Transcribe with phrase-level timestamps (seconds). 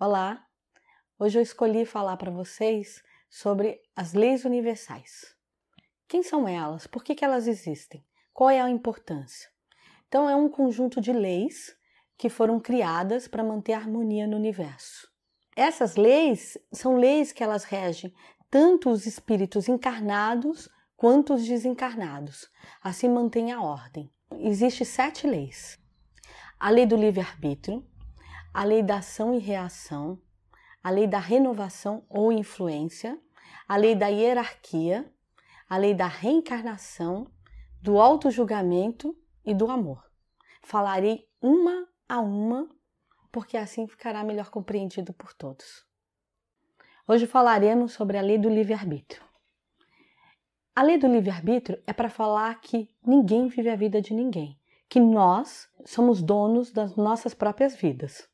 [0.00, 0.46] Olá!
[1.18, 5.34] Hoje eu escolhi falar para vocês sobre as leis universais.
[6.06, 6.86] Quem são elas?
[6.86, 8.06] Por que, que elas existem?
[8.32, 9.50] Qual é a importância?
[10.06, 11.76] Então, é um conjunto de leis
[12.16, 15.08] que foram criadas para manter a harmonia no universo.
[15.56, 18.14] Essas leis são leis que elas regem
[18.48, 22.48] tanto os espíritos encarnados quanto os desencarnados.
[22.80, 24.08] Assim mantém a ordem.
[24.30, 25.76] Existem sete leis:
[26.56, 27.84] a lei do livre-arbítrio,
[28.52, 30.20] a lei da ação e reação,
[30.82, 33.18] a lei da renovação ou influência,
[33.68, 35.12] a lei da hierarquia,
[35.68, 37.30] a lei da reencarnação,
[37.82, 40.02] do auto-julgamento e do amor.
[40.62, 42.68] Falarei uma a uma,
[43.30, 45.86] porque assim ficará melhor compreendido por todos.
[47.06, 49.22] Hoje falaremos sobre a lei do livre-arbítrio.
[50.74, 54.58] A lei do livre-arbítrio é para falar que ninguém vive a vida de ninguém,
[54.88, 58.28] que nós somos donos das nossas próprias vidas.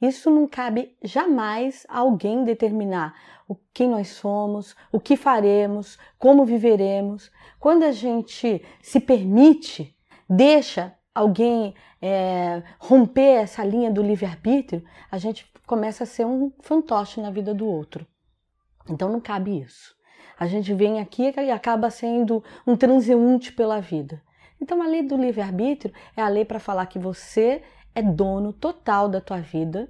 [0.00, 3.14] Isso não cabe jamais a alguém determinar
[3.48, 7.30] o quem nós somos, o que faremos, como viveremos.
[7.60, 9.96] Quando a gente se permite,
[10.28, 17.20] deixa alguém é, romper essa linha do livre-arbítrio, a gente começa a ser um fantoche
[17.20, 18.06] na vida do outro.
[18.88, 19.94] Então não cabe isso.
[20.38, 24.20] A gente vem aqui e acaba sendo um transeunte pela vida.
[24.60, 27.62] Então a lei do livre-arbítrio é a lei para falar que você
[27.94, 29.88] é dono total da tua vida,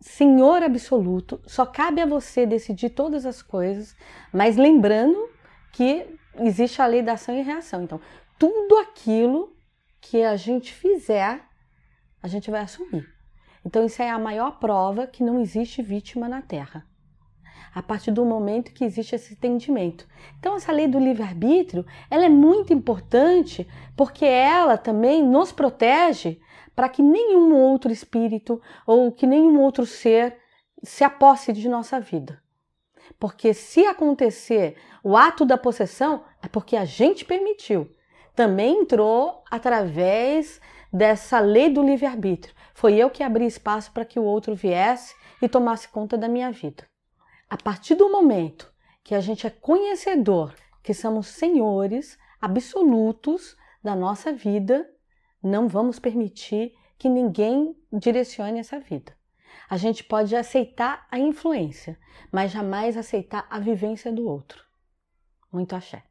[0.00, 3.96] senhor absoluto, só cabe a você decidir todas as coisas,
[4.32, 5.28] mas lembrando
[5.72, 6.06] que
[6.38, 7.82] existe a lei da ação e reação.
[7.82, 8.00] Então,
[8.38, 9.56] tudo aquilo
[10.00, 11.42] que a gente fizer,
[12.22, 13.06] a gente vai assumir.
[13.64, 16.86] Então, isso é a maior prova que não existe vítima na Terra.
[17.74, 20.06] A partir do momento que existe esse entendimento.
[20.38, 26.40] Então, essa lei do livre-arbítrio, ela é muito importante porque ela também nos protege
[26.74, 30.36] para que nenhum outro espírito ou que nenhum outro ser
[30.82, 32.42] se aposse de nossa vida.
[33.18, 37.88] Porque se acontecer o ato da possessão, é porque a gente permitiu.
[38.34, 40.60] Também entrou através
[40.92, 42.54] dessa lei do livre-arbítrio.
[42.74, 46.50] Foi eu que abri espaço para que o outro viesse e tomasse conta da minha
[46.50, 46.84] vida.
[47.48, 48.72] A partir do momento
[49.04, 54.88] que a gente é conhecedor que somos senhores absolutos da nossa vida,
[55.42, 59.16] não vamos permitir que ninguém direcione essa vida.
[59.68, 61.98] A gente pode aceitar a influência,
[62.32, 64.64] mas jamais aceitar a vivência do outro.
[65.52, 66.04] Muito axé.